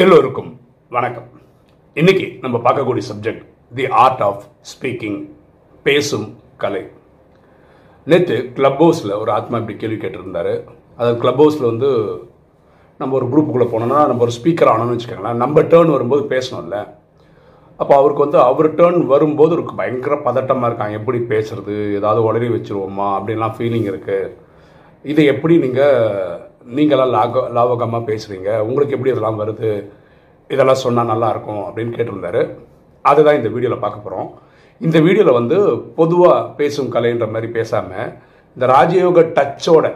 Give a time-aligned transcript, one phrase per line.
[0.00, 1.26] எல்லோருக்கும் வணக்கம்.
[1.94, 3.42] இன்னைக்கு நம்ம பார்க்கக்கூடிய subject
[3.74, 5.18] the art of speaking
[5.82, 6.80] பேசும் கலை.
[8.04, 10.54] நேற்று கிளப் ஹவுஸில் ஒரு ஆத்மா இப்படி கேள்வி கேட்டிருந்தாரு.
[10.96, 11.90] அது கிளப் ஹவுஸில் வந்து
[12.98, 16.78] நம்ம ஒரு குரூப்புக்குள்ளே போனோம்னா நம்ம ஒரு ஸ்பீக்கர் ஆனோம்னு வச்சுக்கோங்களேன் நம்ம டேர்ன் வரும்போது பேசணும்ல.
[17.76, 20.98] அப்போ அவருக்கு வந்து அவர் டேர்ன் வரும்போது ஒரு பயங்கர பதட்டமாக இருக்காங்க.
[21.00, 24.32] எப்படி பேசுறது ஏதாவது உளறி வச்சிருவோமா அப்படின்லாம் ஃபீலிங் இருக்குது
[25.02, 29.70] இதை எப்படி நீங்கள் நீங்களாம் லாக லாவகமாக பேசுகிறீங்க உங்களுக்கு எப்படி இதெல்லாம் வருது?
[30.50, 32.42] இதெல்லாம் சொன்னால் நல்லாயிருக்கும் அப்படின்னு கேட்டிருந்தாரு.
[33.10, 34.28] அதுதான் இந்த வீடியோவில் பார்க்க போகிறோம்
[34.86, 35.58] இந்த வீடியோவில் வந்து
[35.98, 38.10] பொதுவாக பேசும் கலைன்ற மாதிரி பேசாமல்
[38.56, 39.86] இந்த ராஜயோக டச்சோட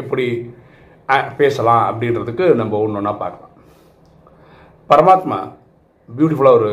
[0.00, 0.26] எப்படி
[1.40, 3.54] பேசலாம் அப்படின்றதுக்கு நம்ம ஒன்று ஒன்றா பார்க்கலாம்.
[4.90, 5.38] பரமாத்மா
[6.08, 6.72] பியூட்டிஃபுல்லாக ஒரு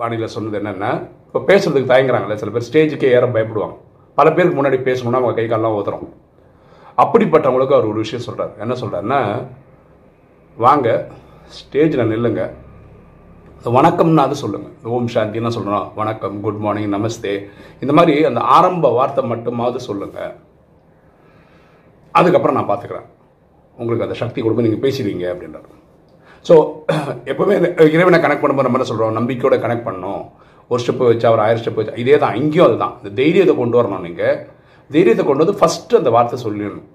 [0.00, 0.90] வானிலை சொன்னது என்னென்னா
[1.28, 3.76] இப்போ பேசுறதுக்கு தயங்குறாங்களே சில பேர் ஸ்டேஜுக்கே ஏற பயப்படுவாங்க.
[4.18, 6.08] பல பேருக்கு முன்னாடி பேசணுன்னா அவங்க கை காலெல்லாம் உதறும்
[7.02, 9.20] அப்படிப்பட்டவங்களுக்கு அவர் ஒரு விஷயம் சொல்கிறார் என்ன சொல்கிறாருன்னா
[10.64, 10.88] வாங்க
[11.58, 12.42] ஸ்டேஜில் நில்லுங்க.
[13.76, 17.32] வணக்கம்னா அது சொல்லுங்கள் ஓம் சாந்தின்னு சொல்கிறோம் வணக்கம் குட் மார்னிங் நமஸ்தே.
[17.82, 20.32] இந்த மாதிரி அந்த ஆரம்ப வார்த்தை மட்டுமாவது சொல்லுங்கள்
[22.14, 23.08] அதுக்கப்புறம் நான் பார்த்துக்கிறேன்
[23.78, 25.68] உங்களுக்கு அந்த சக்தி கொடுக்கும் நீங்கள் பேசிடுவீங்க அப்படின்றார்.
[26.48, 26.54] ஸோ
[27.30, 27.56] எப்போவுமே
[27.96, 30.24] இறைவனை கனெக்ட் பண்ணும்போது நம்ம என்ன சொல்கிறோம் நம்பிக்கையோட கனெக்ட் பண்ணணும்.
[30.70, 32.94] ஒரு ஸ்டெப்பு வச்சா ஒரு ஆயிரம் ஸ்டெப் வச்சு இதே தான் இங்கேயும் அதுதான்.
[33.00, 34.36] இந்த தைரியத்தை கொண்டு வரணும் நீங்கள்
[34.94, 36.88] தைரியத்தை கொண்டு வந்து ஃபஸ்ட்டு அந்த வார்த்தை சொல்லிடணும்.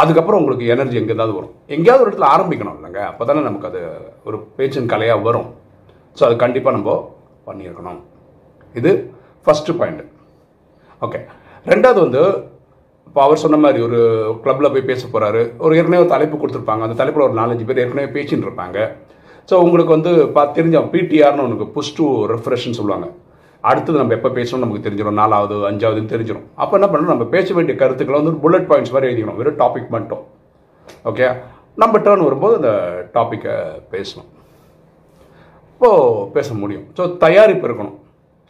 [0.00, 1.54] அதுக்கப்புறம் உங்களுக்கு எனர்ஜி எங்கேயாவது வரும்.
[1.74, 3.00] எங்கேயாவது ஒரு இடத்துல ஆரம்பிக்கணும் இல்லைங்க.
[3.10, 3.80] அப்போ தானே நமக்கு அது
[4.28, 5.48] ஒரு பேச்சின் கலையாக வரும்.
[6.18, 6.90] ஸோ அது கண்டிப்பாக நம்ம
[7.48, 8.02] பண்ணியிருக்கணும்.
[8.80, 8.90] இது
[9.46, 10.04] ஃபஸ்ட்டு பாயிண்ட்
[11.06, 11.18] ஓகே
[11.72, 12.22] ரெண்டாவது வந்து
[13.08, 13.98] இப்போ அவர் சொன்ன மாதிரி ஒரு
[14.44, 16.82] கிளப்பில் போய் பேச போகிறாரு ஒரு ஏற்கனவே ஒரு தலைப்பு கொடுத்துருப்பாங்க.
[16.86, 18.78] அந்த தலைப்பில் ஒரு நாலஞ்சு பேர் ஏற்கனவே பேசின்னு இருப்பாங்க.
[19.50, 23.08] ஸோ உங்களுக்கு வந்து பார்த்து தெரிஞ்ச பிடிஆர்னு உனக்கு புஷ் டு ரெஃப்ரெஷ்னு சொல்லுவாங்க.
[23.70, 27.12] அடுத்தது நம்ம எப்போ பேசணும் நமக்கு தெரிஞ்சிடும் நாலாவது அஞ்சாவதுன்னு தெரிஞ்சிடும் அப்போ என்ன பண்ணணும்?
[27.14, 29.38] நம்ம பேச வேண்டிய கருத்துக்களை வந்து புல்லட் பாயிண்ட்ஸ் மாதிரி எழுதிக்கணும்.
[29.40, 30.22] வெறும் டாபிக் மட்டும்.
[31.10, 31.28] ஓகே
[31.82, 32.72] நம்ம டேர்ன் வரும்போது அந்த
[33.16, 33.54] டாப்பிக்கை
[33.94, 34.28] பேசணும்.
[35.72, 36.84] இப்போது பேச முடியும்.
[36.98, 37.96] ஸோ தயாரிப்பு இருக்கணும்.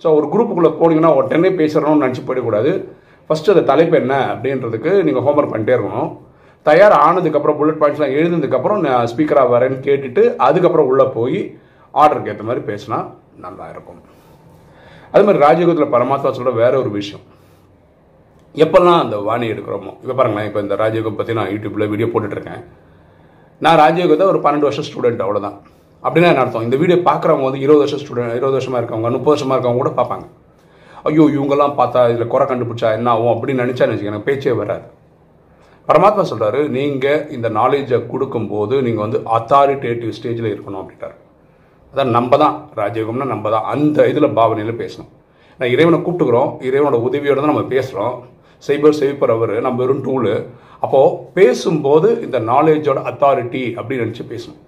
[0.03, 2.73] ஸோ ஒரு குரூப்புக்குள்ளே போனீங்கன்னா உடனே பேசுகிறோம்னு நினச்சி போயிடக்கூடாது.
[3.29, 6.11] ஃபஸ்ட்டு அந்த தலைப்பு என்ன அப்படின்றதுக்கு நீங்கள் ஹோம்ஒர்க் பண்ணிட்டே இருக்கணும்.
[6.69, 11.41] தயார் ஆனதுக்கப்புறம் புல்லட் பாயிண்ட்ஸ்லாம் எழுதுனதுக்கப்புறம் நான் ஸ்பீக்கராக வரேன்னு கேட்டுட்டு அதுக்கப்புறம் உள்ளே போய்
[12.03, 12.99] ஆர்டருக்கு ஏற்ற மாதிரி பேசினா
[13.47, 14.01] நல்லா இருக்கும்.
[15.13, 17.25] அது மாதிரி ராஜயோகத்தில் பரமாத்மா சொல்கிற வேற ஒரு விஷயம்.
[18.65, 22.63] எப்பெல்லாம் அந்த வாணி எடுக்கிறோமோ இப்போ பாருங்களேன் இப்போ இந்த ராஜயோகம் பற்றி நான் யூடியூப்பில் வீடியோ போட்டுட்ருக்கேன்.
[23.65, 25.57] நான் ராஜயோகத்தை ஒரு பன்னெண்டு வருஷம் ஸ்டூடெண்ட் அவ்வளோதான்
[26.03, 26.67] அப்படின்னா என்ன அர்த்தம்?
[26.67, 30.27] இந்த வீடியோ பார்க்குறவங்க வந்து இருபது வருஷம் ஸ்டூடெண்ட் இருபது வருஷமாக இருக்கவங்க முப்பது வருஷமாக இருக்கவங்க கூட பார்ப்பாங்க.
[31.09, 34.87] ஐயோ இவங்கெல்லாம் பார்த்தா இதில் குறை கண்டுபிடிச்சா என்ன ஆகும் அப்படின்னு நினச்சா எனக்கு பேச்சே வராது.
[35.89, 41.17] பரமாத்மா சொல்கிறாரு நீங்கள் இந்த நாலேஜை கொடுக்கும்போது நீங்கள் வந்து அத்தாரிட்டேட்டிவ் ஸ்டேஜில் இருக்கணும் அப்படின்ட்டார்.
[41.97, 45.11] அதான் நம்ம தான் ராஜயோகம்னா நம்ம தான் அந்த இதில் பாவனையில் பேசணும்.
[45.59, 48.17] நான் இறைவனை கூப்பிட்டுக்கிறோம் இறைவனோட உதவியோடு தான் நம்ம பேசுகிறோம்
[48.67, 50.33] சைபர் சைபர் அவர் நம்ம வெறும் டூலு.
[50.85, 54.59] அப்போது பேசும்போது இந்த நாலேஜோட அத்தாரிட்டி அப்படின்னு நினச்சி பேசணும்.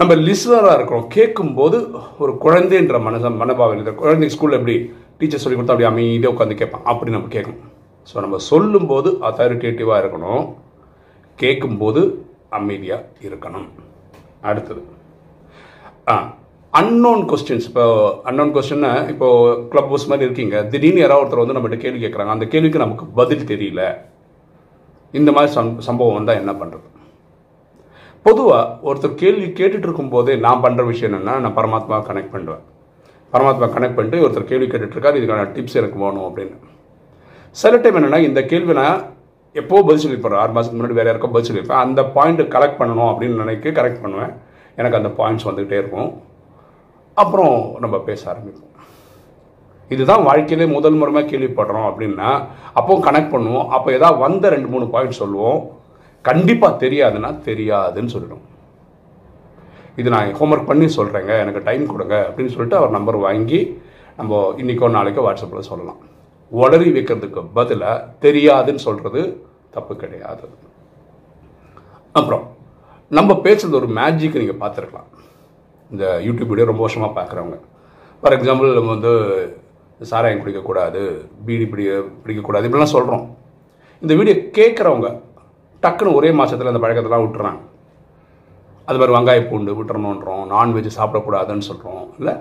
[0.00, 1.06] நம்ம லிஸ்னராக இருக்கிறோம்.
[1.16, 1.78] கேட்கும்போது
[2.22, 4.76] ஒரு குழந்தைன்ற மனச மனபாவனை இந்த குழந்தை ஸ்கூலில் எப்படி
[5.20, 6.84] டீச்சர் சொல்லி கொடுத்தா அப்படி அமைதியாக உட்காந்து கேட்பான்.
[6.92, 7.62] அப்படி நம்ம கேட்கணும்.
[8.10, 10.42] ஸோ நம்ம சொல்லும்போது அத்தாரிட்டேட்டிவாக இருக்கணும்.
[11.44, 12.02] கேட்கும்போது
[12.60, 13.68] அமைதியாக இருக்கணும்.
[14.50, 14.82] அடுத்தது.
[16.06, 16.14] ஆ
[16.72, 17.84] அன்னோன் கொஸ்டின்ஸ் இப்போ
[18.28, 19.28] அன்னோன் கொஸ்டின்னா இப்போ
[19.72, 20.56] கிளப் ஹவுஸ் மாதிரி இருக்கீங்க.
[20.72, 23.82] திடீர்னு யாராவது ஒருத்தர் வந்து நம்மகிட்ட கேள்வி கேட்குறாங்க அந்த கேள்விக்கு நமக்கு பதில் தெரியல.
[25.20, 26.88] இந்த மாதிரி சம் சம்பவம் வந்தால் என்ன பண்ணுறது
[28.26, 32.62] பொதுவாக ஒருத்தர் கேள்வி கேட்டுட்டு இருக்கும்போதே நான் பண்ணுற விஷயம் என்னென்னா நான் பரமாத்மா கனெக்ட் பண்ணுவேன்
[33.32, 36.56] பரமாத்மா கனெக்ட் பண்ணிட்டு ஒருத்தர் கேள்வி கேட்டுட்ருக்காரு இதுக்கான டிப்ஸ் எனக்கு வேணும் அப்படின்னு.
[37.62, 39.00] சில டைம் என்னென்னா இந்த கேள்வி நான்
[39.60, 41.82] எப்போ பதில் சொல்லியிருப்பேன் ஆறு மாதத்துக்கு முன்னாடி வேறு யாருக்கோ பதில் சொல்லியிருப்பேன்.
[41.86, 44.32] அந்த பாயிண்ட் கலெக்ட் பண்ணணும் அப்படின்னு நினைக்க கரெக்ட் பண்ணுவேன்.
[44.80, 46.10] எனக்கு அந்த பாயிண்ட்ஸ் வந்துக்கிட்டே இருக்கும்.
[47.22, 48.68] அப்புறம் நம்ம பேச ஆரம்பிப்போம்.
[49.94, 52.28] இதுதான் வாழ்க்கையிலே முதல் முறையாக கேள்விப்படுறோம் அப்படின்னா
[52.80, 53.66] அப்போ கனெக்ட் பண்ணுவோம்.
[53.76, 55.60] அப்போ ஏதாவது வந்த ரெண்டு மூணு பாயிண்ட் சொல்லுவோம்.
[56.28, 58.44] கண்டிப்பாக தெரியாதுன்னா தெரியாதுன்னு சொல்லிடும்.
[60.00, 63.60] இது நான் ஹோம்ஒர்க் பண்ணி சொல்கிறேங்க எனக்கு டைம் கொடுங்க அப்படின்னு சொல்லிட்டு அவர் நம்பர் வாங்கி
[64.18, 66.00] நம்ம இன்றைக்கோ நாளைக்கோ வாட்ஸ்அப்பில் சொல்லலாம்.
[66.60, 69.20] உளறி வைக்கிறதுக்கு பதிலாக தெரியாதுன்னு சொல்கிறது
[69.76, 70.46] தப்பு கிடையாது.
[72.20, 72.44] அப்புறம்
[73.16, 75.08] நம்ம பேசுகிறது ஒரு மேஜிக் நீங்கள் பார்த்துருக்கலாம்.
[75.92, 77.56] இந்த யூடியூப் வீடியோ ரொம்ப வருஷமாக பார்க்குறவங்க.
[78.20, 79.12] ஃபார் எக்ஸாம்பிள் நம்ம வந்து
[80.10, 81.00] சாராயம் குடிக்கக்கூடாது
[81.46, 81.84] பீடி பிடி
[82.22, 83.24] பிடிக்கக்கூடாது இப்படிலாம் சொல்கிறோம்
[84.04, 85.08] இந்த வீடியோ கேட்குறவங்க
[85.82, 87.60] டக்குன்னு ஒரே மாதத்தில் அந்த பழக்கத்தெல்லாம் விட்டுறாங்க.
[88.88, 92.34] அது மாதிரி வெங்காய பூண்டு விட்டுறணுன்றோம் நான்வெஜ் சாப்பிடக்கூடாதுன்னு சொல்கிறோம் இல்லை?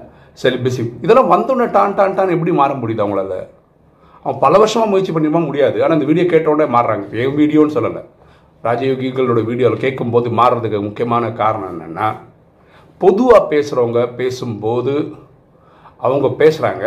[0.43, 3.35] செலிபிசி இதெல்லாம் வந்தோடனே டான் டான் டான் எப்படி மாற முடியுது அவங்களால?
[4.23, 5.77] அவன் பல வருஷமாக முயற்சி பண்ணிமா முடியாது.
[5.83, 7.05] ஆனால் இந்த வீடியோ கேட்ட மாறுறாங்க.
[7.23, 8.03] என் வீடியோன்னு சொல்லலை.
[8.63, 12.07] ராஜயோகிகளோட வீடியோவில் கேட்கும்போது மாறுறதுக்கு முக்கியமான காரணம் என்னென்னா
[13.01, 14.93] பொதுவாக பேசுகிறவங்க பேசும்போது
[15.99, 16.85] அவங்க பேசுகிறாங்க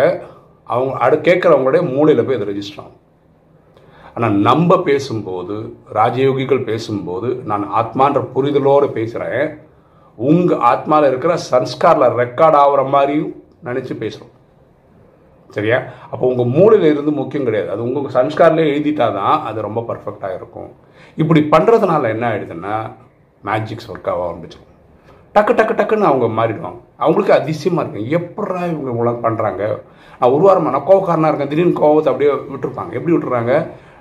[0.69, 3.01] அவங்க அடு கேட்குறவங்களுடைய மூளையில் போய் அது ரெஜிஸ்டர் ஆகும்.
[4.15, 5.57] ஆனால் நம்ம பேசும்போது
[5.99, 9.45] ராஜயோகிகள் பேசும்போது நான் ஆத்மான்ற புரிதலோடு பேசுகிறேன்
[10.19, 13.33] உங்கள் ஆத்மாவில் இருக்கிற சன்ஸ்காரில் ரெக்கார்ட் ஆகிற மாதிரியும்
[13.65, 14.33] நினச்சி பேசுகிறோம்
[15.57, 15.79] சரியா?
[16.13, 17.71] அப்போ உங்கள் மூளையில் இருந்து முக்கியம் கிடையாது.
[17.75, 20.71] அது உங்கள் சன்ஸ்கார்லேயே எழுதிட்டா தான் அது ரொம்ப பர்ஃபெக்டாக இருக்கும்.
[21.23, 22.77] இப்படி பண்ணுறதுனால என்ன ஆயிடுதுன்னா
[23.49, 24.71] மேஜிக்ஸ் ஒர்க் ஆக ஆரம்பிச்சிடும்
[25.37, 26.81] டக்கு டக்கு டக்குன்னு அவங்க மாறிடுவாங்க.
[27.03, 28.11] அவங்களுக்கு அதிசயமாக இருக்கும்.
[28.19, 29.63] எப்படா இவங்க இவ்வளோ பண்ணுறாங்க
[30.19, 31.51] நான் ஒரு வாரமாக நான் கோவக்காரனாக இருக்கேன்.
[31.53, 32.93] திடீர்னு கோவத்தை அப்படியே விட்டுருப்பாங்க.
[32.99, 33.55] எப்படி விட்டுறாங்க?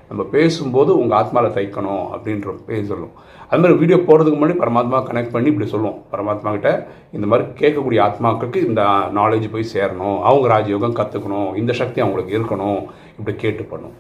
[0.09, 3.13] நம்ம பேசும்போது உங்கள் ஆத்மாவில் தைக்கணும் அப்படின்ற பேர் சொல்லும்
[3.49, 5.97] அது மாதிரி வீடியோ போடுறதுக்கு முன்னாடி பரமாத்மா கனெக்ட் பண்ணி இப்படி சொல்லுவோம்.
[6.13, 6.69] பரமாத்மா கிட்ட
[7.15, 8.81] இந்த மாதிரி கேட்கக்கூடிய ஆத்மாக்களுக்கு இந்த
[9.19, 10.17] நாலேஜ் போய் சேரணும்.
[10.29, 12.81] அவங்க ராஜயோகம் கற்றுக்கணும் இந்த சக்தி அவங்களுக்கு இருக்கணும்.
[13.19, 13.95] இப்படி கேட்டு பண்ணும்.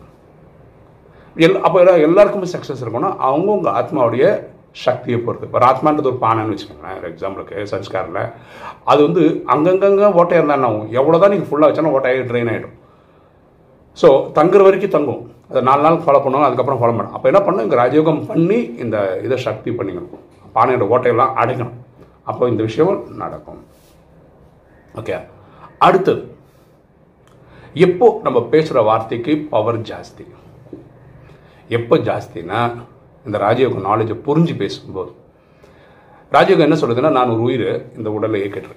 [1.45, 4.25] எல் அப்போ எல்லாருக்குமே சக்ஸஸ் இருக்கணும் அவங்கவுங்க ஆத்மாவுடைய
[4.85, 5.47] சக்தியை பொறுத்து.
[5.49, 6.97] இப்போ ஆத்மான்றது ஒரு பானைன்னு வச்சுக்கோங்களேன்.
[6.99, 8.23] ஒரு எக்ஸாம்பிளுக்கு சன்ஸ்காரில்.
[8.91, 9.23] அது வந்து
[9.55, 10.89] அங்கங்கங்கே ஓட்டையாக இருந்தால் என்ன ஆகும்?
[10.99, 12.77] எவ்வளோ தான் நீங்கள் ஃபுல்லாக வச்சாலும் ஓட்டையாக ட்ரெயின் ஆகிடும்
[14.01, 14.07] ஸோ
[14.37, 15.21] தங்குற வரைக்கும் தங்கும்.
[15.49, 18.97] அதை நாலு நாள் ஃபாலோ பண்ணுவோம் அதுக்கப்புறம் ஃபாலோ பண்ணணும் அப்போ என்ன பண்ணணும் இங்கே ராஜயோகம் பண்ணி இந்த
[19.25, 20.21] இதை சக்தி பண்ணிக்கணும்.
[20.55, 21.79] பானையோட ஓட்டையெல்லாம் அடைக்கணும்.
[22.31, 23.61] அப்போ இந்த விஷயம் நடக்கும்.
[24.99, 25.17] ஓகே
[25.87, 26.21] அடுத்தது
[27.85, 30.25] எப்போ நம்ம பேசுகிற வார்த்தைக்கு பவர் ஜாஸ்தி?
[31.77, 32.59] எப்போ ஜாஸ்தினா
[33.27, 35.11] இந்த ராஜயோகம் நாலேஜை புரிஞ்சு பேசும்போது.
[36.35, 37.67] ராஜயோகம் என்ன சொல்லுதுன்னா நான் ஒரு உயிர்
[37.99, 38.69] இந்த உடலை இயக்கிட்டு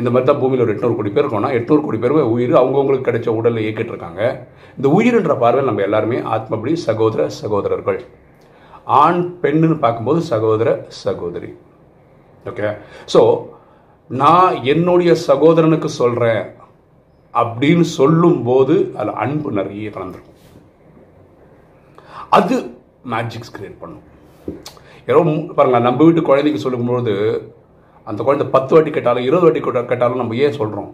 [0.00, 3.28] இந்த மாதிரி தான் பூமியில் ஒரு எட்நூறு கோடி பேர் இருக்கோம்னா எட்நூறு கோடி பேருமே உயிர் அவங்கவுங்களுக்கு கிடைச்ச
[3.38, 4.22] உடலை இயக்கிட்டு இருக்காங்க
[4.76, 8.00] இந்த உயிர்ன்ற பார்வையில் நம்ம எல்லாருமே ஆத்மபடி சகோதர சகோதரர்கள்.
[9.02, 10.68] ஆண் பெண்ணுன்னு பார்க்கும்போது சகோதர
[11.04, 11.50] சகோதரி.
[12.50, 12.70] ஓகே
[13.14, 13.20] ஸோ
[14.10, 16.42] நான் என்னுடைய சகோதரனுக்கு சொல்கிறேன்
[17.34, 20.38] அப்படின்னு சொல்லும்போது அதில் அன்பு நிறைய கலந்துருக்கும்.
[22.38, 22.56] அது
[23.12, 24.04] மேஜிக்ஸ் கிரியேட் பண்ணும்.
[25.10, 25.20] ஏதோ
[25.58, 27.14] பாருங்கள் நம்ம வீட்டு குழந்தைக்கு சொல்லும்போது
[28.10, 30.90] அந்த குழந்தை பத்து வாட்டி கேட்டாலும் இருபது வாட்டி கூட கேட்டாலும் நம்ம ஏன் சொல்கிறோம்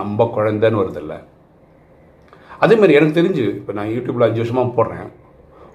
[0.00, 1.14] நம்ம குழந்தைன்னு வருதில்ல
[2.64, 5.08] அதேமாதிரி எனக்கு தெரிஞ்சு இப்போ நான் யூடியூப்பில் அஞ்சு வருஷமாக போடுறேன்.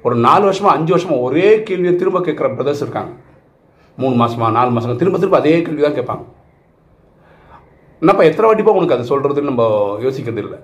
[0.06, 3.12] ஒரு நாலு வருஷமாக அஞ்சு வருஷமாக ஒரே கேள்வியை திரும்ப கேட்குற பிரதர்ஸ் இருக்காங்க.
[4.02, 6.26] மூணு மாதமாக நாலு மாதம் திரும்ப திரும்ப அதே கேள்வி தான் கேட்பாங்க.
[8.02, 9.66] என்னப்பா எத்தனை வாட்டிப்பா உனக்கு அது சொல்கிறதுன்னு நம்ம
[10.06, 10.60] யோசிக்கிறது இல்லை.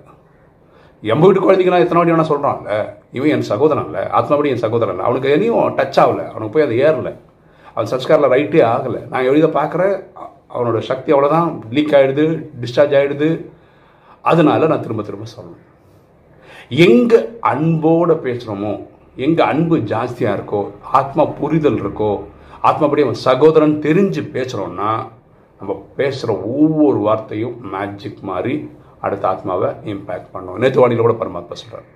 [1.12, 2.72] எம்ப வீட்டு குழந்தைக்கு நான் எத்தனை வாட்டி வேணால் சொல்கிறான்ல
[3.16, 4.02] இவன் என் சகோதரன் இல்லை.
[4.18, 5.06] ஆத்மாபடி என் சகோதரன் இல்லை.
[5.08, 6.20] அவனுக்கு எதையும் டச் ஆகல.
[6.32, 7.10] அவனுக்கு போய் அது ஏறல.
[7.74, 9.00] அவன் சஸ்காரில் ரைட்டே ஆகலை.
[9.12, 9.96] நான் எழுத பார்க்குறேன்?
[10.54, 11.50] அவனோட சக்தி அவ்வளோதான்.
[11.76, 12.26] லீக் ஆகிடுது
[12.62, 13.28] டிஸ்சார்ஜ் ஆகிடுது
[14.30, 15.66] அதனால நான் திரும்ப திரும்ப சொல்லணும்.
[16.86, 17.18] எங்கே
[17.52, 18.72] அன்போட பேசுகிறோமோ
[19.26, 20.60] எங்கே அன்பு ஜாஸ்தியாக இருக்கோ
[20.98, 22.12] ஆத்மா புரிதல் இருக்கோ
[22.68, 24.90] ஆத்மாபடி அவன் சகோதரன் தெரிஞ்சு பேசுகிறோன்னா
[25.60, 28.54] நம்ம பேசுகிற ஒவ்வொரு வார்த்தையும் மேஜிக் மாதிரி
[29.06, 30.58] அடுத்த ஆத்மாவை இம்பேக்ட் பண்ணும்.
[30.62, 31.88] நேற்று வாணியில் கூட பரமாத்மா சொல்கிறார்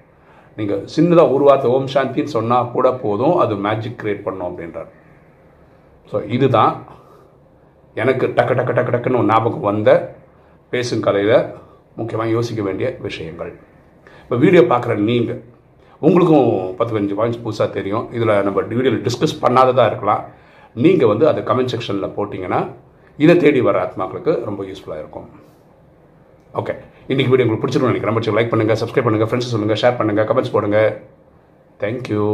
[0.58, 4.90] நீங்கள் சின்னதாக ஒரு வார்த்தை ஓம் சாந்தின்னு சொன்னால் கூட போதும் அது மேஜிக் க்ரியேட் பண்ணும் அப்படின்றார்.
[6.10, 6.72] ஸோ இதுதான்
[8.02, 9.90] எனக்கு டக்கு டக்கு டக்கு டக்குன்னு ஞாபகம் வந்த
[10.72, 11.36] பேசும் கலையில்
[11.98, 13.52] முக்கியமாக யோசிக்க வேண்டிய விஷயங்கள்.
[14.24, 15.40] இப்போ வீடியோ பார்க்குற நீங்கள்
[16.06, 16.48] உங்களுக்கும்
[16.78, 18.06] பத்து பதினஞ்சு பாயிண்ட்ஸ் புதுசாக தெரியும்.
[18.16, 20.22] இதில் நம்ம வீடியோவில் டிஸ்கஸ் பண்ணாததாக இருக்கலாம்.
[20.84, 22.60] நீங்கள் வந்து அதை கமெண்ட் செக்ஷனில் போட்டிங்கன்னா
[23.24, 25.28] இதை தேடி வர ஆத்மாக்களுக்கு ரொம்ப யூஸ்ஃபுல்லாக இருக்கும்.
[26.60, 26.74] ஓகே
[27.12, 28.36] இன்றைக்கி வீடியோ உங்களுக்கு பிடிச்சிருக்கும் நினைக்கிறேன்.
[28.38, 30.80] லைக் பண்ணுங்கள் சப்ஸ்கிரைப் பண்ணுங்கள் ஃப்ரெண்ட்ஸ் சொல்லுங்கள் ஷேர் பண்ணுங்கள் கமெண்ட்ஸ் போடுங்க.
[31.82, 32.26] தேங்க்யூ